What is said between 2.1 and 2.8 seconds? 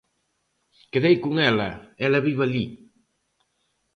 vive alí.